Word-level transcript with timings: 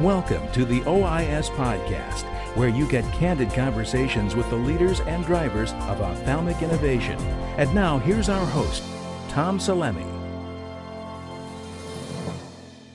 Welcome 0.00 0.50
to 0.50 0.64
the 0.64 0.80
OIS 0.80 1.48
Podcast, 1.50 2.24
where 2.56 2.68
you 2.68 2.88
get 2.88 3.04
candid 3.12 3.52
conversations 3.52 4.34
with 4.34 4.50
the 4.50 4.56
leaders 4.56 4.98
and 5.00 5.24
drivers 5.24 5.72
of 5.74 6.00
ophthalmic 6.00 6.60
innovation. 6.60 7.16
And 7.56 7.72
now, 7.72 7.98
here's 7.98 8.28
our 8.28 8.44
host, 8.46 8.82
Tom 9.28 9.60
Salemi. 9.60 10.04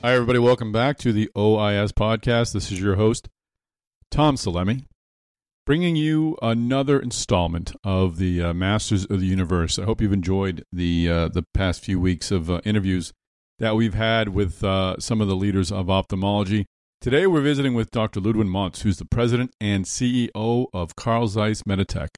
Hi, 0.04 0.12
everybody. 0.12 0.38
Welcome 0.38 0.70
back 0.70 0.98
to 0.98 1.14
the 1.14 1.30
OIS 1.34 1.92
Podcast. 1.92 2.52
This 2.52 2.70
is 2.70 2.78
your 2.78 2.96
host, 2.96 3.30
Tom 4.10 4.36
Salemi, 4.36 4.84
bringing 5.64 5.96
you 5.96 6.36
another 6.42 7.00
installment 7.00 7.72
of 7.84 8.18
the 8.18 8.42
uh, 8.42 8.52
Masters 8.52 9.06
of 9.06 9.20
the 9.20 9.26
Universe. 9.26 9.78
I 9.78 9.84
hope 9.84 10.02
you've 10.02 10.12
enjoyed 10.12 10.62
the 10.70 11.08
uh, 11.08 11.28
the 11.28 11.46
past 11.54 11.82
few 11.82 11.98
weeks 11.98 12.30
of 12.30 12.50
uh, 12.50 12.60
interviews 12.66 13.14
that 13.62 13.76
we've 13.76 13.94
had 13.94 14.30
with 14.30 14.64
uh, 14.64 14.96
some 14.98 15.20
of 15.20 15.28
the 15.28 15.36
leaders 15.36 15.70
of 15.70 15.88
ophthalmology. 15.88 16.66
Today, 17.00 17.28
we're 17.28 17.40
visiting 17.40 17.74
with 17.74 17.92
Dr. 17.92 18.18
Ludwin 18.20 18.48
Monz, 18.48 18.82
who's 18.82 18.96
the 18.96 19.04
president 19.04 19.54
and 19.60 19.84
CEO 19.84 20.66
of 20.74 20.96
Carl 20.96 21.28
Zeiss 21.28 21.62
Meditec. 21.62 22.08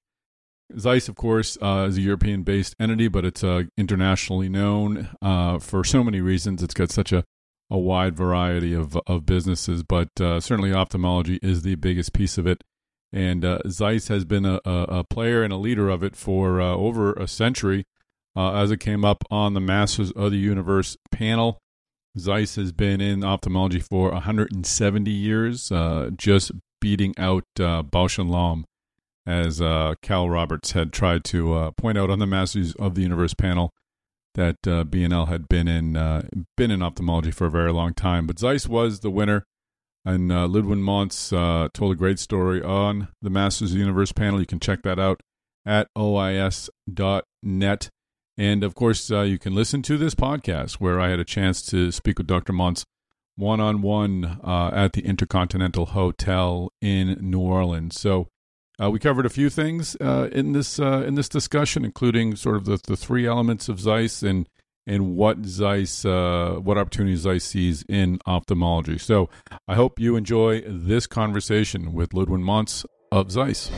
Zeiss, 0.78 1.06
of 1.06 1.16
course, 1.16 1.58
uh, 1.60 1.84
is 1.86 1.98
a 1.98 2.00
European 2.00 2.44
based 2.44 2.74
entity, 2.80 3.08
but 3.08 3.26
it's 3.26 3.44
uh, 3.44 3.64
internationally 3.76 4.48
known 4.48 5.10
uh, 5.20 5.58
for 5.58 5.84
so 5.84 6.02
many 6.02 6.22
reasons. 6.22 6.62
It's 6.62 6.72
got 6.72 6.90
such 6.90 7.12
a, 7.12 7.22
a 7.68 7.76
wide 7.78 8.16
variety 8.16 8.72
of, 8.72 8.96
of 9.06 9.26
businesses, 9.26 9.82
but 9.82 10.08
uh, 10.18 10.40
certainly 10.40 10.72
ophthalmology 10.72 11.38
is 11.42 11.60
the 11.60 11.74
biggest 11.74 12.14
piece 12.14 12.38
of 12.38 12.46
it. 12.46 12.64
And 13.12 13.44
uh, 13.44 13.58
Zeiss 13.68 14.08
has 14.08 14.24
been 14.24 14.46
a, 14.46 14.60
a, 14.64 15.04
player 15.04 15.42
and 15.42 15.52
a 15.52 15.58
leader 15.58 15.90
of 15.90 16.02
it 16.02 16.16
for 16.16 16.62
uh, 16.62 16.68
over 16.70 17.12
a 17.12 17.28
century 17.28 17.84
as 18.36 18.70
it 18.70 18.80
came 18.80 19.04
up 19.04 19.24
on 19.30 19.54
the 19.54 19.60
Masters 19.60 20.10
of 20.12 20.30
the 20.30 20.38
Universe 20.38 20.96
panel. 21.10 21.58
Zeiss 22.18 22.56
has 22.56 22.72
been 22.72 23.00
in 23.00 23.24
ophthalmology 23.24 23.80
for 23.80 24.10
170 24.12 25.10
years, 25.10 25.72
just 26.16 26.52
beating 26.80 27.14
out 27.18 27.44
Bausch 27.56 28.18
and 28.18 28.30
Lomb 28.30 28.64
as 29.26 29.60
uh, 29.60 29.94
Cal 30.02 30.28
Roberts 30.28 30.72
had 30.72 30.92
tried 30.92 31.24
to 31.24 31.54
uh, 31.54 31.70
point 31.72 31.96
out 31.98 32.10
on 32.10 32.18
the 32.18 32.26
Masters 32.26 32.74
of 32.74 32.94
the 32.94 33.02
Universe 33.02 33.34
panel 33.34 33.72
that 34.34 34.56
uh, 34.66 34.84
B&L 34.84 35.26
had 35.26 35.48
been 35.48 35.68
in 35.68 35.96
uh, 35.96 36.22
been 36.56 36.70
in 36.70 36.82
ophthalmology 36.82 37.30
for 37.30 37.46
a 37.46 37.50
very 37.50 37.72
long 37.72 37.94
time. 37.94 38.26
But 38.26 38.38
Zeiss 38.38 38.68
was 38.68 39.00
the 39.00 39.10
winner, 39.10 39.44
and 40.04 40.30
uh, 40.30 40.46
Ludwin 40.46 40.82
Monz 40.82 41.32
uh, 41.32 41.68
told 41.72 41.92
a 41.92 41.96
great 41.96 42.18
story 42.18 42.62
on 42.62 43.08
the 43.22 43.30
Masters 43.30 43.70
of 43.70 43.74
the 43.74 43.80
Universe 43.80 44.12
panel. 44.12 44.40
You 44.40 44.46
can 44.46 44.60
check 44.60 44.82
that 44.82 44.98
out 44.98 45.20
at 45.64 45.88
ois.net. 45.96 46.70
And 48.36 48.64
of 48.64 48.74
course, 48.74 49.10
you 49.10 49.38
can 49.38 49.54
listen 49.54 49.82
to 49.82 49.96
this 49.96 50.14
podcast 50.14 50.74
where 50.74 51.00
I 51.00 51.10
had 51.10 51.20
a 51.20 51.24
chance 51.24 51.62
to 51.66 51.92
speak 51.92 52.18
with 52.18 52.26
Dr. 52.26 52.52
Monz 52.52 52.84
one 53.36 53.60
on 53.60 53.82
one 53.82 54.40
at 54.44 54.92
the 54.92 55.02
Intercontinental 55.02 55.86
Hotel 55.86 56.72
in 56.80 57.16
New 57.20 57.40
Orleans. 57.40 58.00
So 58.00 58.28
uh, 58.82 58.90
we 58.90 58.98
covered 58.98 59.26
a 59.26 59.30
few 59.30 59.50
things 59.50 59.96
uh, 60.00 60.28
in 60.32 60.52
this 60.52 60.80
uh, 60.80 61.04
in 61.06 61.14
this 61.14 61.28
discussion, 61.28 61.84
including 61.84 62.34
sort 62.34 62.56
of 62.56 62.64
the, 62.64 62.80
the 62.86 62.96
three 62.96 63.26
elements 63.26 63.68
of 63.68 63.80
Zeiss 63.80 64.22
and 64.22 64.48
and 64.86 65.16
what 65.16 65.44
Zeiss 65.46 66.04
uh, 66.04 66.56
what 66.60 66.76
opportunities 66.76 67.20
Zeiss 67.20 67.44
sees 67.44 67.84
in 67.88 68.18
ophthalmology. 68.26 68.98
So 68.98 69.30
I 69.68 69.76
hope 69.76 70.00
you 70.00 70.16
enjoy 70.16 70.62
this 70.66 71.06
conversation 71.06 71.92
with 71.92 72.10
Ludwin 72.10 72.42
Monz 72.42 72.84
of 73.12 73.30
Zeiss. 73.30 73.70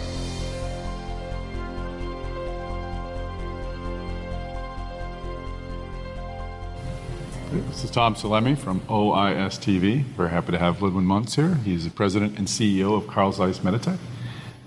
This 7.53 7.85
is 7.85 7.91
Tom 7.93 8.17
Salemi 8.17 8.59
from 8.59 8.81
OIS 8.89 9.57
TV. 9.57 10.03
Very 10.03 10.31
happy 10.31 10.51
to 10.51 10.59
have 10.59 10.79
Ludwin 10.79 11.05
Monz 11.05 11.37
here. 11.37 11.55
He's 11.55 11.85
the 11.85 11.91
president 11.91 12.37
and 12.39 12.49
CEO 12.49 12.97
of 12.97 13.07
Carl 13.07 13.31
Zeiss 13.31 13.61
Meditec. 13.61 13.99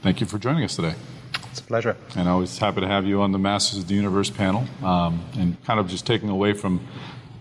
Thank 0.02 0.22
you 0.22 0.26
for 0.26 0.40
joining 0.40 0.64
us 0.64 0.78
today. 0.78 0.96
It's 1.52 1.60
a 1.60 1.64
pleasure. 1.64 1.98
And 2.16 2.30
always 2.30 2.58
happy 2.58 2.80
to 2.80 2.88
have 2.88 3.06
you 3.06 3.22
on 3.22 3.34
the 3.34 3.38
Masters 3.38 3.80
of 3.80 3.90
the 3.90 3.96
Universe 3.96 4.30
panel 4.30 4.66
um, 4.82 5.26
and 5.38 5.62
kind 5.66 5.78
of 5.78 5.90
just 5.90 6.08
taking 6.08 6.30
away 6.30 6.54
from 6.54 6.80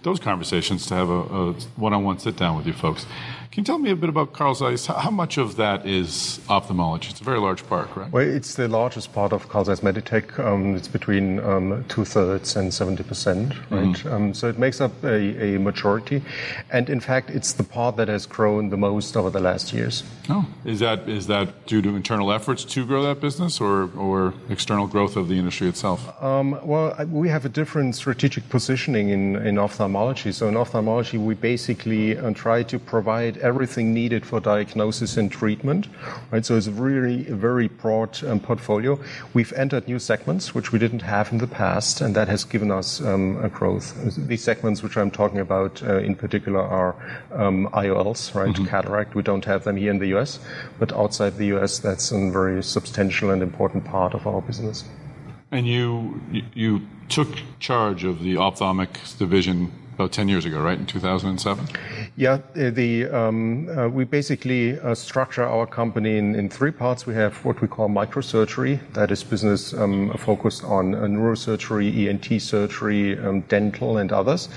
those 0.03 0.19
conversations 0.19 0.87
to 0.87 0.95
have 0.95 1.09
a, 1.09 1.21
a 1.21 1.53
one-on-one 1.77 2.19
sit-down 2.19 2.57
with 2.57 2.67
you 2.67 2.73
folks. 2.73 3.07
Can 3.51 3.63
you 3.63 3.65
tell 3.65 3.79
me 3.79 3.91
a 3.91 3.97
bit 3.97 4.11
about 4.11 4.35
Carl 4.35 4.55
Zeiss? 4.55 4.87
How 4.87 5.11
much 5.11 5.39
of 5.39 5.57
that 5.57 5.87
is 5.87 6.39
ophthalmology? 6.51 7.09
It's 7.11 7.21
a 7.21 7.25
very 7.25 7.41
large 7.41 7.67
part, 7.67 7.89
right? 7.97 8.13
Well, 8.13 8.23
it's 8.23 8.57
the 8.57 8.69
largest 8.69 9.15
part 9.15 9.33
of 9.33 9.49
Carl 9.49 9.65
Zeiss 9.65 9.81
Meditec. 9.81 10.39
Um, 10.39 10.75
it's 10.77 10.87
between 10.87 11.41
um, 11.41 11.83
two 11.89 12.05
thirds 12.05 12.57
and 12.57 12.71
70%, 12.71 13.49
right? 13.71 13.87
Mm-hmm. 13.87 14.09
Um, 14.09 14.35
so 14.35 14.49
it 14.49 14.59
makes 14.59 14.83
up 14.83 14.93
a, 15.03 15.55
a, 15.55 15.59
majority. 15.59 16.23
And 16.71 16.91
in 16.91 17.01
fact, 17.01 17.31
it's 17.31 17.55
the 17.55 17.65
part 17.65 17.97
that 17.97 18.09
has 18.09 18.27
grown 18.27 18.69
the 18.69 18.77
most 18.77 19.17
over 19.17 19.31
the 19.31 19.41
last 19.41 19.73
years. 19.73 20.05
Oh, 20.29 20.47
is 20.67 20.81
that 20.81 21.09
is 21.09 21.27
that 21.29 21.67
due 21.67 21.81
to 21.81 21.97
internal 21.97 22.31
efforts 22.31 22.65
to 22.67 22.85
grow 22.85 23.03
that 23.05 23.21
business 23.21 23.63
or, 23.63 23.91
or 23.97 24.35
external 24.51 24.87
growth 24.87 25.17
of 25.17 25.29
the 25.29 25.39
industry 25.39 25.69
itself? 25.69 26.23
Um, 26.23 26.59
well, 26.63 26.95
we 27.07 27.31
have 27.31 27.47
a 27.47 27.49
different 27.49 27.97
strategic 27.97 28.47
positioning 28.51 29.09
in, 29.09 29.37
in 29.37 29.59
ophthalmology. 29.59 30.33
So 30.33 30.49
in 30.49 30.57
ophthalmology, 30.57 31.17
we 31.17 31.35
basically 31.35 32.19
uh, 32.19 32.33
try 32.35 32.63
to 32.65 32.79
provide 32.79 33.38
everything 33.41 33.95
needed 33.95 34.25
for 34.25 34.41
diagnosis 34.41 35.17
and 35.17 35.31
treatment. 35.31 35.89
Right, 36.31 36.45
so 36.45 36.57
it's 36.57 36.67
a 36.67 36.73
really 36.73 37.29
a 37.29 37.35
very 37.35 37.69
broad 37.69 38.23
um, 38.25 38.41
portfolio. 38.41 38.99
We've 39.35 39.53
entered 39.53 39.89
new 39.89 39.99
segments 39.99 40.55
which 40.55 40.73
we 40.73 40.79
didn't 40.79 41.03
have 41.03 41.33
in 41.33 41.39
the 41.39 41.47
past, 41.47 42.01
and 42.01 42.15
that 42.15 42.29
has 42.29 42.45
given 42.45 42.71
us 42.71 43.01
um, 43.01 43.43
a 43.43 43.49
growth. 43.49 43.95
These 44.17 44.45
segments, 44.45 44.83
which 44.83 44.97
I'm 44.97 45.11
talking 45.11 45.39
about 45.39 45.83
uh, 45.83 45.99
in 45.99 46.15
particular, 46.15 46.61
are 46.61 46.95
um, 47.33 47.69
IOLs, 47.73 48.35
right? 48.35 48.55
Mm-hmm. 48.55 48.65
Cataract. 48.65 49.15
We 49.15 49.23
don't 49.23 49.45
have 49.45 49.65
them 49.65 49.77
here 49.77 49.91
in 49.91 49.99
the 49.99 50.09
U.S., 50.09 50.39
but 50.79 50.93
outside 50.93 51.37
the 51.37 51.47
U.S., 51.47 51.79
that's 51.79 52.11
a 52.13 52.31
very 52.31 52.63
substantial 52.63 53.31
and 53.31 53.43
important 53.43 53.85
part 53.85 54.15
of 54.15 54.27
our 54.27 54.43
business. 54.43 54.85
And 55.51 55.67
you 55.67 56.21
you 56.55 56.83
took 57.09 57.29
charge 57.59 58.05
of 58.05 58.23
the 58.23 58.35
ophthalmics 58.35 59.17
division 59.17 59.73
about 59.99 60.13
10 60.13 60.29
years 60.29 60.45
ago, 60.45 60.61
right, 60.61 60.79
in 60.79 60.87
2007? 60.87 61.67
Yeah, 62.15 62.39
the, 62.55 63.07
um, 63.07 63.69
uh, 63.69 63.89
we 63.89 64.05
basically 64.05 64.79
uh, 64.79 64.95
structure 64.95 65.43
our 65.43 65.67
company 65.67 66.19
in, 66.19 66.37
in, 66.37 66.49
three 66.49 66.71
parts. 66.71 67.05
We 67.05 67.15
have 67.15 67.45
what 67.45 67.61
we 67.61 67.67
call 67.67 67.89
microsurgery, 67.89 68.79
that 68.93 69.11
is 69.11 69.25
business 69.25 69.75
um, 69.75 70.17
focused 70.17 70.63
on 70.63 70.95
uh, 70.95 71.01
neurosurgery, 71.01 72.07
ENT 72.07 72.41
surgery, 72.41 73.19
um, 73.19 73.41
dental, 73.49 73.99
and 73.99 74.13
others. 74.13 74.49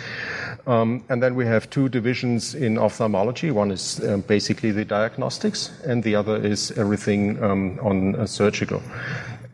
Um, 0.67 1.03
and 1.09 1.23
then 1.23 1.33
we 1.33 1.47
have 1.47 1.67
two 1.71 1.89
divisions 1.89 2.53
in 2.53 2.77
ophthalmology. 2.77 3.49
One 3.49 3.71
is 3.71 3.99
um, 4.07 4.21
basically 4.21 4.71
the 4.71 4.85
diagnostics, 4.85 5.71
and 5.83 6.03
the 6.03 6.15
other 6.15 6.37
is 6.37 6.69
everything 6.77 7.41
um, 7.43 7.79
on 7.81 8.15
uh, 8.15 8.27
surgical. 8.27 8.79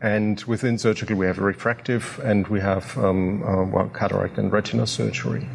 And 0.00 0.40
within 0.44 0.78
surgical, 0.78 1.16
we 1.16 1.26
have 1.26 1.38
refractive 1.38 2.20
and 2.22 2.46
we 2.48 2.60
have 2.60 2.96
um, 2.98 3.42
uh, 3.42 3.64
well, 3.64 3.88
cataract 3.88 4.38
and 4.38 4.52
retina 4.52 4.86
surgery. 4.86 5.48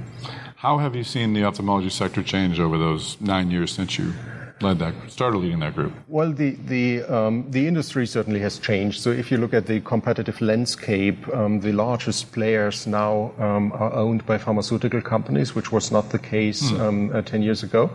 How 0.57 0.77
have 0.77 0.95
you 0.95 1.03
seen 1.03 1.33
the 1.33 1.43
ophthalmology 1.43 1.89
sector 1.89 2.23
change 2.23 2.59
over 2.59 2.77
those 2.77 3.19
nine 3.19 3.51
years 3.51 3.71
since 3.71 3.97
you 3.97 4.13
led 4.61 4.79
that, 4.79 4.93
started 5.07 5.37
leading 5.37 5.59
that 5.59 5.75
group? 5.75 5.93
Well, 6.07 6.31
the 6.31 6.51
the 6.67 7.03
um, 7.03 7.45
the 7.49 7.67
industry 7.67 8.05
certainly 8.07 8.39
has 8.39 8.59
changed. 8.59 9.01
So 9.01 9.09
if 9.11 9.31
you 9.31 9.37
look 9.37 9.53
at 9.53 9.65
the 9.65 9.81
competitive 9.81 10.39
landscape, 10.41 11.27
um, 11.33 11.59
the 11.59 11.71
largest 11.71 12.31
players 12.31 12.87
now 12.87 13.33
um, 13.39 13.71
are 13.73 13.93
owned 13.93 14.25
by 14.25 14.37
pharmaceutical 14.37 15.01
companies, 15.01 15.55
which 15.55 15.71
was 15.71 15.91
not 15.91 16.09
the 16.09 16.19
case 16.19 16.71
mm. 16.71 17.13
uh, 17.13 17.21
ten 17.21 17.41
years 17.41 17.63
ago, 17.63 17.89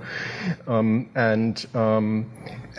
um, 0.66 1.08
and 1.14 1.66
um, 1.74 2.26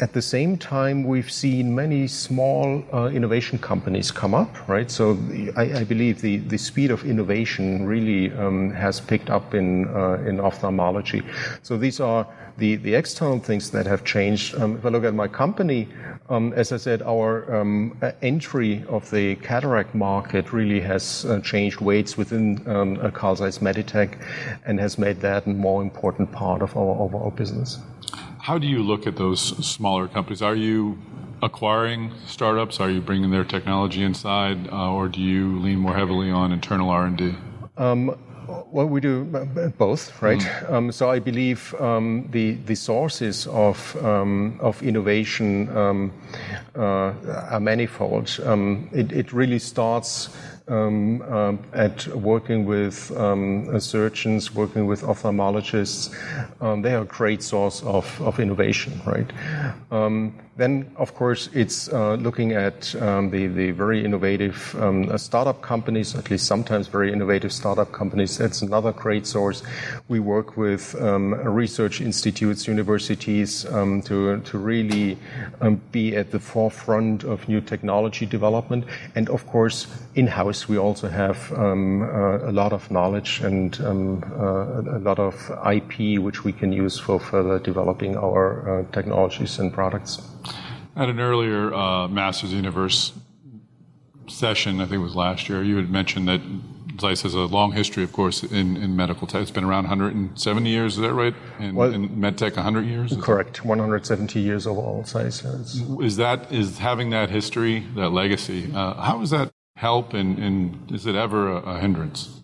at 0.02 0.14
the 0.14 0.22
same 0.22 0.58
time, 0.58 1.04
we've 1.04 1.32
seen 1.32 1.76
many 1.76 2.08
small 2.08 2.84
uh, 2.94 3.08
innovation 3.08 3.60
companies 3.60 4.12
come 4.12 4.34
up, 4.34 4.70
right? 4.70 4.90
So 4.90 5.18
I, 5.58 5.80
I, 5.80 5.84
believe 5.84 6.22
the, 6.22 6.38
the 6.38 6.58
speed 6.58 6.90
of 6.90 7.04
innovation 7.04 7.86
really 7.86 8.32
um, 8.38 8.72
has 8.72 9.02
picked 9.02 9.30
up 9.30 9.54
in 9.54 9.88
uh, 9.90 10.24
in 10.26 10.40
ophthalmology. 10.40 11.22
So 11.64 11.78
these 11.78 12.00
are 12.00 12.26
the, 12.60 12.76
the 12.76 12.94
external 12.96 13.40
things 13.40 13.69
that 13.72 13.86
have 13.86 14.04
changed. 14.04 14.56
Um, 14.56 14.78
if 14.78 14.86
I 14.86 14.90
look 14.90 15.04
at 15.04 15.14
my 15.14 15.28
company, 15.28 15.88
um, 16.30 16.54
as 16.54 16.72
I 16.72 16.78
said, 16.78 17.02
our 17.02 17.56
um, 17.56 17.98
entry 18.22 18.84
of 18.88 19.10
the 19.12 19.36
cataract 19.36 19.96
market 19.96 20.54
really 20.54 20.80
has 20.82 21.26
uh, 21.26 21.40
changed 21.42 21.82
weights 21.82 22.18
within 22.18 22.62
um, 22.68 23.12
Carl 23.12 23.36
Zeiss 23.36 23.60
Meditec 23.60 24.18
and 24.66 24.80
has 24.80 24.98
made 24.98 25.22
that 25.22 25.46
a 25.46 25.50
more 25.50 25.82
important 25.82 26.32
part 26.32 26.62
of 26.62 26.76
our 26.78 26.96
overall 27.00 27.32
business. 27.32 27.80
How 28.40 28.58
do 28.58 28.68
you 28.68 28.82
look 28.82 29.06
at 29.08 29.16
those 29.16 29.42
smaller 29.66 30.08
companies? 30.08 30.42
Are 30.42 30.56
you 30.56 30.98
acquiring 31.42 32.12
startups? 32.26 32.80
Are 32.80 32.90
you 32.90 33.02
bringing 33.02 33.32
their 33.32 33.44
technology 33.44 34.04
inside, 34.04 34.68
uh, 34.72 34.92
or 34.92 35.08
do 35.08 35.22
you 35.22 35.60
lean 35.60 35.80
more 35.80 35.96
heavily 35.96 36.32
on 36.32 36.52
internal 36.52 36.90
R 36.90 37.06
and 37.06 37.18
D? 37.18 37.36
Um, 37.78 38.18
well, 38.72 38.88
we 38.88 39.02
do 39.02 39.26
both, 39.78 40.22
right? 40.22 40.40
Mm. 40.40 40.72
Um, 40.72 40.92
so 40.92 41.10
I 41.10 41.20
believe 41.20 41.74
um, 41.80 42.28
the 42.32 42.54
the 42.66 42.76
sources 42.76 43.48
of 43.48 43.96
um, 44.04 44.60
of 44.62 44.82
innovation 44.84 45.76
um, 45.76 46.12
uh, 46.76 47.14
are 47.50 47.60
manifold. 47.60 48.40
Um, 48.46 48.90
it, 48.92 49.12
it, 49.12 49.34
really 49.34 49.60
starts 49.60 50.30
at 50.70 52.08
working 52.08 52.66
with 52.66 53.12
um, 53.18 53.80
surgeons, 53.80 54.54
working 54.54 54.86
with 54.86 55.02
ophthalmologists. 55.02 56.14
Um, 56.62 56.82
they 56.82 56.94
are 56.94 57.02
a 57.02 57.06
great 57.06 57.44
source 57.44 57.82
of, 57.84 58.22
of 58.22 58.40
innovation, 58.40 59.02
right? 59.06 59.30
Um, 59.92 60.34
then, 60.60 60.92
of 60.98 61.16
course, 61.16 61.48
it's 61.54 61.88
uh, 61.88 62.16
looking 62.16 62.52
at 62.52 62.94
um, 63.02 63.30
the, 63.30 63.48
the 63.48 63.72
very 63.72 64.04
innovative 64.04 64.76
um, 64.78 65.18
startup 65.18 65.62
companies, 65.62 66.16
at 66.16 66.30
least 66.30 66.48
sometimes 66.48 66.88
very 66.88 67.14
innovative 67.14 67.54
startup 67.54 67.94
companies. 67.94 68.38
That's 68.38 68.62
another 68.62 68.92
great 68.92 69.26
source. 69.26 69.64
We 70.10 70.20
work 70.20 70.58
with 70.58 71.02
um, 71.02 71.34
research 71.34 72.02
institutes, 72.02 72.68
universities 72.68 73.66
um, 73.68 74.02
to, 74.02 74.42
to 74.42 74.58
really 74.58 75.18
um, 75.62 75.82
be 75.94 76.18
at 76.18 76.32
the 76.32 76.42
forefront 76.42 77.24
of 77.24 77.48
new 77.48 77.62
technology 77.62 78.26
development. 78.26 78.84
And 79.16 79.30
of 79.30 79.48
course, 79.48 79.88
in 80.14 80.28
house, 80.60 80.70
we 80.70 80.78
also 80.78 81.08
have 81.08 81.52
um, 81.54 82.02
uh, 82.02 82.50
a 82.50 82.52
lot 82.52 82.74
of 82.74 82.92
knowledge 82.92 83.42
and 83.42 83.80
uh, 83.82 84.98
a 84.98 85.00
lot 85.00 85.20
of 85.20 85.34
IP 85.72 86.20
which 86.20 86.44
we 86.44 86.52
can 86.52 86.72
use 86.72 87.00
for 87.00 87.20
further 87.20 87.60
developing 87.60 88.18
our 88.18 88.82
uh, 88.82 88.92
technologies 88.92 89.60
and 89.60 89.74
products. 89.74 90.22
At 90.96 91.10
an 91.10 91.20
earlier 91.20 91.74
uh, 91.74 92.08
Masters 92.08 92.54
Universe 92.54 93.14
session, 94.28 94.82
I 94.82 94.86
think 94.86 95.00
it 95.00 95.04
was 95.04 95.16
last 95.16 95.50
year, 95.50 95.64
you 95.64 95.78
had 95.78 95.90
mentioned 95.90 96.28
that 96.28 96.42
Zeiss 97.00 97.22
has 97.22 97.34
a 97.34 97.46
long 97.46 97.72
history, 97.72 98.04
of 98.04 98.12
course, 98.12 98.44
in, 98.44 98.76
in 98.76 98.94
medical 98.96 99.26
tech. 99.26 99.42
It's 99.42 99.52
been 99.52 99.64
around 99.64 99.86
170 99.86 100.70
years, 100.70 100.96
is 100.96 101.02
that 101.02 101.14
right? 101.14 101.34
In, 101.58 101.76
well, 101.76 101.94
in 101.94 102.10
medtech, 102.10 102.56
100 102.58 102.86
years? 102.86 103.16
Correct, 103.22 103.64
170 103.64 104.40
years 104.42 104.68
overall 104.68 105.06
Zeiss. 105.06 105.46
Is 106.02 106.18
that 106.18 106.52
is 106.52 106.80
having 106.80 107.12
that 107.12 107.30
history, 107.30 107.88
that 107.96 108.10
legacy? 108.10 108.70
Uh, 108.74 108.96
how 108.96 109.20
does 109.20 109.30
that 109.30 109.49
help, 109.80 110.14
and, 110.14 110.38
and 110.40 110.92
is 110.92 111.06
it 111.06 111.16
ever 111.16 111.48
a, 111.48 111.58
a 111.74 111.80
hindrance? 111.80 112.42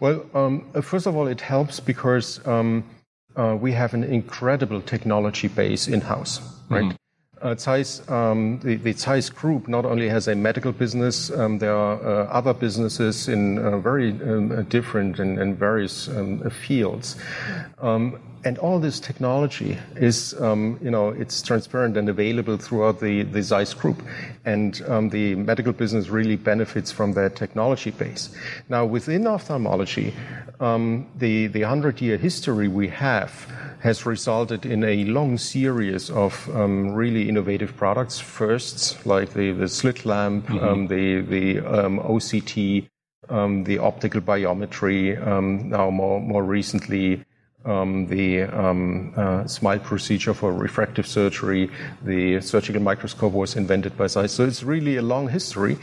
Well, 0.00 0.24
um, 0.34 0.70
first 0.82 1.06
of 1.06 1.16
all, 1.16 1.26
it 1.26 1.40
helps 1.40 1.80
because 1.80 2.46
um, 2.46 2.84
uh, 3.36 3.56
we 3.58 3.72
have 3.72 3.94
an 3.94 4.04
incredible 4.04 4.82
technology 4.82 5.48
base 5.48 5.88
in 5.88 6.02
house, 6.02 6.40
right? 6.68 6.84
Mm-hmm. 6.84 6.96
Uh, 7.40 7.54
Zeiss, 7.56 8.02
um, 8.10 8.58
the, 8.64 8.74
the 8.76 8.92
Zeiss 8.92 9.30
Group 9.30 9.68
not 9.68 9.84
only 9.84 10.08
has 10.08 10.28
a 10.28 10.34
medical 10.34 10.72
business, 10.72 11.30
um, 11.30 11.58
there 11.58 11.74
are 11.74 11.96
uh, 12.02 12.24
other 12.38 12.52
businesses 12.52 13.28
in 13.28 13.58
uh, 13.58 13.78
very 13.78 14.10
um, 14.10 14.64
different 14.64 15.20
and, 15.20 15.38
and 15.38 15.56
various 15.56 16.08
um, 16.08 16.50
fields. 16.50 17.16
Um, 18.48 18.54
and 18.54 18.58
all 18.58 18.78
this 18.78 19.00
technology 19.00 19.76
is, 19.96 20.34
um, 20.40 20.78
you 20.82 20.90
know, 20.90 21.08
it's 21.10 21.42
transparent 21.42 21.96
and 21.96 22.08
available 22.08 22.56
throughout 22.56 23.00
the, 23.00 23.22
the 23.24 23.42
Zeiss 23.42 23.74
Group. 23.74 24.02
And 24.44 24.74
the 25.10 25.34
medical 25.34 25.72
business 25.72 26.08
really 26.08 26.36
benefits 26.36 26.90
from 26.90 27.12
that 27.12 27.36
technology 27.36 27.90
base. 27.90 28.30
Now, 28.68 28.86
within 28.86 29.26
ophthalmology, 29.26 30.14
the, 30.58 31.46
the 31.46 31.60
100 31.60 32.00
year 32.00 32.16
history 32.16 32.68
we 32.68 32.88
have 32.88 33.46
has 33.80 34.06
resulted 34.06 34.66
in 34.66 34.82
a 34.82 35.04
long 35.04 35.38
series 35.38 36.10
of 36.10 36.48
um, 36.56 36.94
really 36.94 37.28
innovative 37.28 37.76
products. 37.76 38.18
Firsts 38.18 39.06
like 39.06 39.34
the, 39.34 39.52
the 39.52 39.68
slit 39.68 40.04
lamp, 40.04 40.46
mm-hmm. 40.46 40.64
um, 40.64 40.86
the, 40.88 41.20
the 41.20 41.58
um, 41.60 42.00
OCT, 42.00 42.88
um, 43.28 43.64
the 43.64 43.78
optical 43.78 44.20
biometry, 44.20 45.14
um, 45.24 45.68
now 45.68 45.90
more, 45.90 46.20
more 46.20 46.42
recently, 46.42 47.14
um, 47.14 47.24
the 47.64 48.42
um, 48.42 49.12
uh, 49.16 49.46
SMILE 49.46 49.80
procedure 49.80 50.32
for 50.32 50.52
refractive 50.52 51.06
surgery, 51.06 51.70
the 52.04 52.40
surgical 52.40 52.80
microscope 52.80 53.32
was 53.32 53.56
invented 53.56 53.96
by 53.96 54.06
Zeiss. 54.06 54.32
So 54.32 54.44
it's 54.44 54.62
really 54.62 54.96
a 54.96 55.02
long 55.02 55.28
history. 55.28 55.76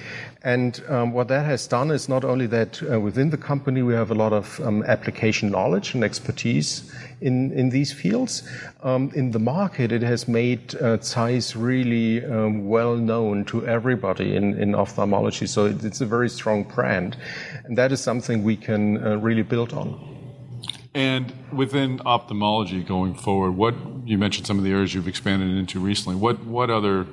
And 0.43 0.81
um, 0.87 1.11
what 1.11 1.27
that 1.27 1.45
has 1.45 1.67
done 1.67 1.91
is 1.91 2.07
not 2.07 2.23
only 2.23 2.47
that 2.47 2.81
uh, 2.81 2.99
within 2.99 3.29
the 3.29 3.37
company 3.37 3.81
we 3.81 3.93
have 3.93 4.09
a 4.09 4.15
lot 4.15 4.31
of 4.31 4.59
um, 4.61 4.83
application 4.83 5.51
knowledge 5.51 5.93
and 5.93 6.03
expertise 6.03 6.91
in, 7.21 7.69
these 7.69 7.91
fields. 7.91 8.47
Um, 8.83 9.11
in 9.15 9.31
the 9.31 9.39
market, 9.39 9.91
it 9.91 10.01
has 10.03 10.27
made 10.27 10.75
uh, 10.75 10.97
Zeiss 11.01 11.55
really 11.55 12.23
um, 12.25 12.67
well 12.67 12.95
known 12.95 13.43
to 13.45 13.67
everybody 13.67 14.35
in, 14.35 14.75
ophthalmology. 14.75 15.47
So 15.47 15.65
it's 15.65 16.01
a 16.01 16.05
very 16.05 16.29
strong 16.29 16.63
brand. 16.63 17.17
And 17.65 17.77
that 17.77 17.91
is 17.91 18.01
something 18.01 18.43
we 18.43 18.55
can 18.55 19.21
really 19.21 19.43
build 19.43 19.73
on. 19.73 20.24
And 20.95 21.33
within 21.51 21.99
ophthalmology 22.05 22.81
going 22.81 23.15
forward, 23.15 23.51
what 23.51 23.75
you 24.05 24.17
mentioned 24.17 24.47
some 24.47 24.57
of 24.57 24.63
the 24.63 24.71
areas 24.71 24.93
you've 24.93 25.09
expanded 25.09 25.55
into 25.57 25.77
recently. 25.79 26.15
What 26.15 26.69
other 26.69 27.05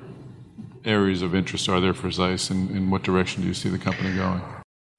areas 0.84 1.20
of 1.20 1.34
interest 1.34 1.68
are 1.68 1.80
there 1.80 1.92
for 1.92 2.10
Zeiss, 2.10 2.48
and 2.48 2.70
in 2.70 2.90
what 2.90 3.02
direction 3.02 3.42
do 3.42 3.48
you 3.48 3.54
see 3.54 3.68
the 3.68 3.78
company 3.78 4.14
going? 4.14 4.40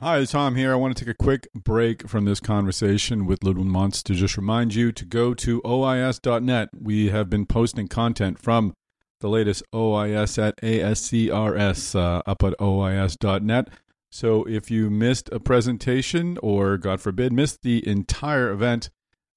Hi, 0.01 0.25
Tom 0.25 0.55
here. 0.55 0.73
I 0.73 0.75
want 0.75 0.97
to 0.97 1.05
take 1.05 1.13
a 1.13 1.17
quick 1.17 1.47
break 1.53 2.09
from 2.09 2.25
this 2.25 2.41
conversation 2.41 3.25
with 3.25 3.39
Ludwin 3.39 3.69
Monz 3.69 4.03
to 4.03 4.13
just 4.13 4.35
remind 4.35 4.75
you 4.75 4.91
to 4.91 5.05
go 5.05 5.33
to 5.33 5.61
OIS.net. 5.61 6.69
We 6.77 7.09
have 7.09 7.29
been 7.29 7.45
posting 7.45 7.87
content 7.87 8.37
from 8.37 8.73
the 9.21 9.29
latest 9.29 9.63
OIS 9.73 10.37
at 10.37 10.57
ASCRS 10.57 11.95
uh, 11.95 12.21
up 12.25 12.43
at 12.43 12.53
OIS.net. 12.59 13.69
So 14.13 14.43
if 14.47 14.69
you 14.69 14.91
missed 14.91 15.27
a 15.31 15.39
presentation 15.39 16.37
or, 16.43 16.77
God 16.77 17.01
forbid, 17.01 17.33
missed 17.33 17.63
the 17.63 17.85
entire 17.87 18.51
event, 18.51 18.91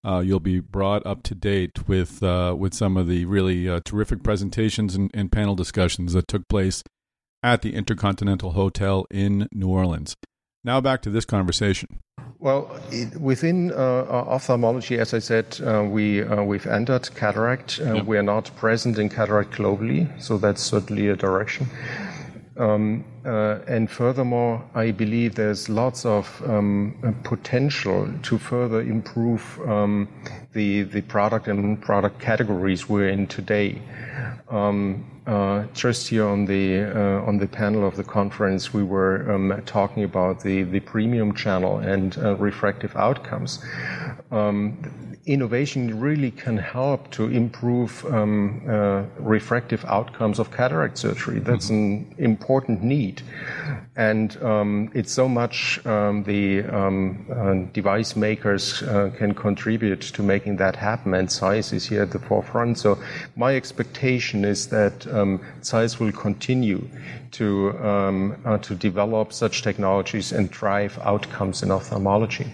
uh, 0.05 0.19
you'll 0.19 0.39
be 0.39 0.61
brought 0.61 1.07
up 1.07 1.23
to 1.23 1.35
date 1.35 1.89
with 1.89 2.23
uh, 2.23 2.55
with 2.59 2.75
some 2.75 2.99
of 2.99 3.09
the 3.09 3.25
really 3.25 3.71
uh, 3.71 3.81
terrific 3.87 4.23
presentations 4.23 4.95
and, 4.95 5.11
and, 5.15 5.33
panel 5.33 5.55
discussions 5.55 6.13
that 6.13 6.29
took 6.29 6.47
place 6.49 6.85
at 7.43 7.63
the 7.63 7.75
Intercontinental 7.75 8.53
Hotel 8.53 9.07
in 9.11 9.49
New 9.51 9.69
Orleans. 9.69 10.15
Now 10.63 10.83
back 10.83 11.01
to 11.03 11.11
this 11.11 11.25
conversation. 11.25 11.89
Well, 12.39 12.79
it, 12.91 13.19
within 13.19 13.73
uh, 13.73 14.05
ophthalmology, 14.11 14.99
as 14.99 15.15
I 15.15 15.21
said, 15.21 15.59
uh, 15.65 15.85
we 15.85 16.23
uh, 16.23 16.43
we've 16.43 16.67
entered 16.67 17.09
cataract. 17.15 17.79
We 18.05 18.19
are 18.19 18.23
not 18.23 18.55
present 18.57 18.99
in 18.99 19.09
cataract 19.09 19.53
globally, 19.53 20.07
so 20.21 20.37
that's 20.37 20.63
certainly 20.63 21.09
a 21.09 21.17
direction. 21.17 21.67
Um, 22.59 23.05
uh, 23.27 23.59
and 23.67 23.91
furthermore, 23.91 24.65
I 24.75 24.93
believe 24.93 25.35
there's 25.35 25.69
lots 25.69 26.07
of 26.07 26.43
um, 26.47 26.95
potential 27.25 28.09
to 28.23 28.39
further 28.39 28.81
improve 28.81 29.43
um, 29.67 30.09
the 30.53 30.83
the 30.83 31.03
product 31.03 31.49
and 31.49 31.83
product 31.83 32.21
categories 32.21 32.89
we're 32.89 33.09
in 33.09 33.27
today. 33.27 33.83
Um, 34.49 35.05
uh, 35.27 35.65
just 35.75 36.07
here 36.07 36.27
on 36.27 36.45
the 36.45 36.85
uh, 36.85 37.27
on 37.29 37.39
the 37.39 37.49
panel 37.49 37.85
of 37.85 37.97
the 37.97 38.05
conference, 38.05 38.73
we 38.73 38.85
were 38.85 39.33
um, 39.33 39.61
talking 39.67 40.05
about 40.05 40.41
the 40.41 40.63
the 40.63 40.81
premium 40.81 41.35
channel 41.35 41.79
and 41.79 42.17
uh, 42.19 42.37
refractive 42.37 42.95
outcomes. 42.97 43.59
Um, 44.31 44.79
innovation 45.27 46.01
really 46.01 46.31
can 46.31 46.57
help 46.57 47.11
to 47.11 47.25
improve 47.27 48.05
um, 48.07 48.63
uh, 48.69 49.03
refractive 49.19 49.85
outcomes 49.87 50.39
of 50.39 50.51
cataract 50.53 50.97
surgery. 50.97 51.41
That's 51.41 51.67
mm-hmm. 51.67 52.13
an 52.13 52.25
important 52.25 52.83
need. 52.83 53.16
And 53.97 54.37
um, 54.43 54.91
it's 54.95 55.13
so 55.13 55.29
much 55.29 55.85
um, 55.87 56.23
the 56.25 56.65
um, 56.65 57.27
uh, 57.31 57.73
device 57.73 58.15
makers 58.15 58.83
uh, 58.83 59.11
can 59.17 59.35
contribute 59.35 60.03
to 60.03 60.23
making 60.23 60.57
that 60.57 60.77
happen, 60.77 61.15
and 61.15 61.31
Zeiss 61.31 61.73
is 61.73 61.87
here 61.87 62.03
at 62.03 62.11
the 62.11 62.19
forefront. 62.19 62.79
So 62.79 62.99
my 63.37 63.57
expectation 63.57 64.45
is 64.45 64.69
that 64.69 65.07
um, 65.07 65.41
Zeiss 65.63 65.99
will 65.99 66.13
continue 66.13 66.87
to, 67.33 67.71
um, 67.79 68.37
uh, 68.45 68.59
to 68.59 68.75
develop 68.75 69.33
such 69.33 69.63
technologies 69.63 70.33
and 70.33 70.51
drive 70.51 70.99
outcomes 71.03 71.63
in 71.63 71.71
ophthalmology. 71.71 72.47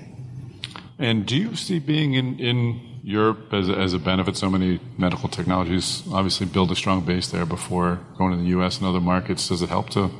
And 0.98 1.26
do 1.26 1.36
you 1.36 1.56
see 1.56 1.80
being 1.80 2.14
in, 2.14 2.38
in 2.38 2.80
Europe 3.02 3.52
as 3.52 3.68
as 3.68 3.92
a 3.92 3.98
benefit? 3.98 4.36
So 4.36 4.48
many 4.48 4.78
medical 4.96 5.28
technologies 5.28 6.04
obviously 6.12 6.46
build 6.46 6.70
a 6.70 6.76
strong 6.76 7.00
base 7.04 7.28
there 7.28 7.44
before 7.44 7.98
going 8.16 8.30
to 8.30 8.36
the 8.36 8.50
U.S. 8.50 8.78
and 8.78 8.86
other 8.86 9.00
markets. 9.00 9.48
Does 9.48 9.62
it 9.62 9.68
help 9.68 9.90
to 9.90 10.10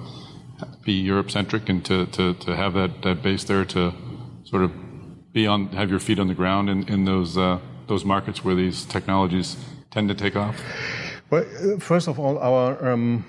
be 0.85 0.93
Europe 0.93 1.31
centric 1.31 1.69
and 1.69 1.85
to, 1.85 2.07
to, 2.07 2.35
to 2.35 2.57
have 2.57 2.75
that, 2.75 3.03
that 3.03 3.23
base 3.23 3.45
there 3.45 3.65
to 3.65 3.93
sort 4.45 4.63
of 4.63 4.73
be 5.33 5.47
on 5.47 5.69
have 5.69 5.91
your 5.91 6.01
feet 6.01 6.19
on 6.19 6.29
the 6.29 6.35
ground 6.35 6.69
in, 6.69 6.87
in 6.89 7.05
those 7.05 7.39
uh, 7.39 7.59
those 7.87 8.05
markets 8.05 8.45
where 8.45 8.55
these 8.55 8.85
technologies 8.85 9.57
tend 9.91 10.09
to 10.09 10.15
take 10.15 10.37
off? 10.37 10.61
Well, 11.33 11.47
first 11.79 12.09
of 12.09 12.21
all, 12.21 12.39
our 12.41 12.91
um, 12.91 13.25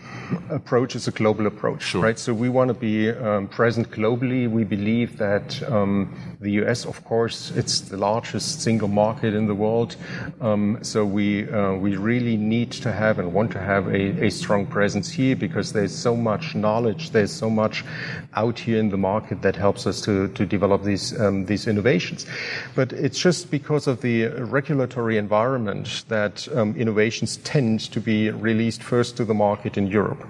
approach 0.50 0.94
is 0.94 1.08
a 1.08 1.12
global 1.12 1.48
approach, 1.48 1.84
sure. 1.84 2.02
right? 2.02 2.20
So 2.20 2.34
we 2.34 2.50
want 2.50 2.68
to 2.68 2.74
be 2.74 3.10
um, 3.10 3.48
present 3.48 3.92
globally. 3.92 4.50
We 4.50 4.66
believe 4.66 5.18
that 5.20 5.64
um, 5.72 6.14
the 6.42 6.52
U.S., 6.64 6.84
of 6.84 7.02
course, 7.06 7.52
it's 7.52 7.80
the 7.80 7.96
largest 7.96 8.60
single 8.60 8.90
market 8.90 9.34
in 9.34 9.48
the 9.48 9.56
world. 9.56 9.96
Um, 10.42 10.80
so 10.82 11.06
we 11.06 11.50
uh, 11.50 11.76
we 11.76 11.96
really 11.96 12.36
need 12.36 12.74
to 12.74 12.92
have 12.92 13.20
and 13.20 13.34
want 13.34 13.52
to 13.52 13.60
have 13.60 13.88
a, 13.88 14.26
a, 14.26 14.30
strong 14.30 14.66
presence 14.66 15.10
here 15.10 15.38
because 15.38 15.72
there's 15.72 15.96
so 15.96 16.14
much 16.14 16.56
knowledge, 16.56 17.12
there's 17.12 17.32
so 17.32 17.50
much 17.50 17.86
out 18.34 18.60
here 18.60 18.80
in 18.80 18.90
the 18.90 18.98
market 18.98 19.42
that 19.44 19.56
helps 19.56 19.88
us 19.88 20.02
to 20.02 20.28
to 20.28 20.46
develop 20.46 20.84
these 20.84 21.18
um, 21.22 21.46
these 21.46 21.68
innovations. 21.68 22.26
But 22.76 22.92
it's 22.92 23.20
just 23.20 23.50
because 23.50 23.88
of 23.88 24.02
the 24.02 24.28
regulatory 24.28 25.18
environment 25.18 26.04
that 26.10 26.48
innovations 26.50 27.38
tend 27.38 27.93
to 27.94 28.02
be 28.02 28.30
released 28.30 28.84
first 28.84 29.18
to 29.18 29.26
the 29.26 29.34
market 29.34 29.78
in 29.78 29.88
Europe 29.88 30.24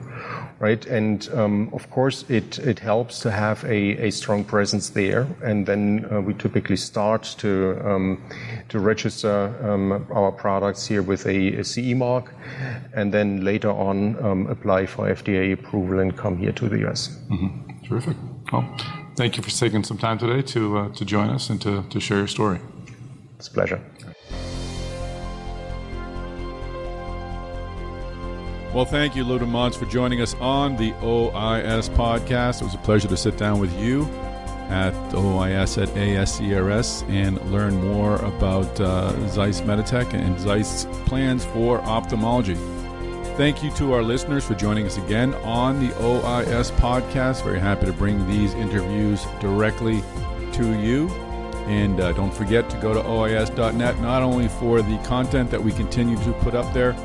right? 0.63 0.85
And 0.85 1.29
um, 1.33 1.69
of 1.73 1.89
course, 1.89 2.23
it, 2.29 2.57
it 2.59 2.79
helps 2.79 3.19
to 3.19 3.31
have 3.31 3.65
a, 3.65 4.07
a 4.07 4.11
strong 4.11 4.45
presence 4.45 4.91
there. 4.91 5.27
And 5.43 5.65
then 5.65 6.07
uh, 6.09 6.21
we 6.21 6.33
typically 6.33 6.77
start 6.77 7.23
to, 7.39 7.81
um, 7.83 8.23
to 8.69 8.79
register 8.79 9.53
um, 9.61 10.07
our 10.11 10.31
products 10.31 10.87
here 10.87 11.01
with 11.01 11.25
a, 11.25 11.59
a, 11.59 11.63
CE 11.65 11.93
mark, 11.95 12.33
and 12.93 13.13
then 13.13 13.43
later 13.43 13.71
on 13.71 14.23
um, 14.23 14.47
apply 14.47 14.85
for 14.85 15.13
FDA 15.13 15.51
approval 15.51 15.99
and 15.99 16.15
come 16.15 16.37
here 16.37 16.53
to 16.53 16.69
the 16.69 16.87
US. 16.87 17.09
Mm-hmm. 17.29 17.85
Terrific. 17.85 18.15
Well, 18.53 18.65
thank 19.17 19.35
you 19.35 19.43
for 19.43 19.51
taking 19.51 19.83
some 19.83 19.97
time 19.97 20.17
today 20.17 20.41
to, 20.53 20.77
uh, 20.77 20.89
to 20.93 21.03
join 21.03 21.29
us 21.29 21.49
and 21.49 21.61
to, 21.61 21.83
to 21.89 21.99
share 21.99 22.19
your 22.19 22.27
story. 22.27 22.59
It's 23.37 23.49
a 23.49 23.51
pleasure. 23.51 23.81
Well, 28.73 28.85
thank 28.85 29.15
you, 29.15 29.23
Ludwin 29.23 29.51
Monz, 29.51 29.75
for 29.75 29.85
joining 29.85 30.19
us 30.19 30.33
on 30.41 30.75
the 30.77 30.93
OIS 30.93 31.89
podcast. 31.89 32.61
It 32.61 32.65
was 32.65 32.73
a 32.73 32.79
pleasure 32.79 33.07
to 33.07 33.15
sit 33.15 33.37
down 33.37 33.59
with 33.59 33.71
you 33.79 34.05
at 34.69 34.93
OIS 35.13 35.79
at 35.79 35.89
ASCRS 35.89 37.07
and 37.07 37.39
learn 37.51 37.75
more 37.75 38.15
about 38.15 38.81
uh, 38.81 39.11
Zeiss 39.27 39.61
Meditec 39.61 40.15
and 40.15 40.39
Zeiss 40.39 40.87
plans 41.05 41.45
for 41.45 41.81
ophthalmology. 41.81 42.55
Thank 43.37 43.63
you 43.63 43.69
to 43.73 43.93
our 43.93 44.01
listeners 44.01 44.43
for 44.43 44.55
joining 44.55 44.87
us 44.87 44.97
again 44.97 45.35
on 45.35 45.79
the 45.79 45.93
OIS 45.93 46.71
podcast. 46.77 47.43
Very 47.43 47.59
happy 47.59 47.85
to 47.85 47.93
bring 47.93 48.27
these 48.27 48.55
interviews 48.55 49.23
directly 49.39 50.01
to 50.53 50.79
you. 50.79 51.09
And 51.67 51.99
uh, 51.99 52.11
don't 52.13 52.33
forget 52.33 52.71
to 52.71 52.77
go 52.77 52.91
to 52.91 53.03
OIS.net, 53.03 53.99
not 53.99 54.23
only 54.23 54.47
for 54.47 54.81
the 54.81 54.97
content 55.03 55.51
that 55.51 55.63
we 55.63 55.71
continue 55.71 56.17
to 56.23 56.33
put 56.41 56.55
up 56.55 56.73
there, 56.73 56.95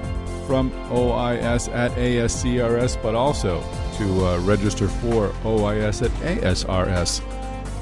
from 0.49 0.73
OIS 0.91 1.69
at 1.75 1.93
ASCRS, 1.93 3.01
but 3.03 3.15
also 3.15 3.63
to 3.99 4.25
uh, 4.25 4.39
register 4.39 4.89
for 4.89 5.29
OIS 5.45 6.01
at 6.01 6.11
ASRS, 6.23 7.19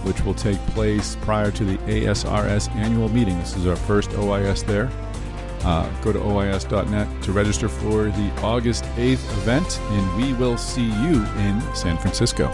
which 0.05 0.21
will 0.25 0.35
take 0.35 0.59
place 0.75 1.17
prior 1.21 1.53
to 1.53 1.65
the 1.65 1.79
ASRS 1.87 2.69
annual 2.75 3.09
meeting. 3.09 3.39
This 3.39 3.57
is 3.57 3.69
our 3.69 3.77
first 3.77 4.11
OIS 4.11 4.67
there. 4.67 4.91
Uh, 5.63 5.89
go 6.03 6.13
to 6.13 6.19
OIS.net 6.19 7.23
to 7.23 7.31
register 7.31 7.69
for 7.69 8.07
the 8.07 8.33
August 8.43 8.83
8th 8.97 9.13
event, 9.13 9.81
and 9.81 10.17
we 10.17 10.33
will 10.33 10.59
see 10.59 10.87
you 10.87 11.25
in 11.39 11.63
San 11.73 11.97
Francisco. 11.99 12.51